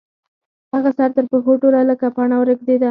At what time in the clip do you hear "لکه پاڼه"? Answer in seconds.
1.89-2.37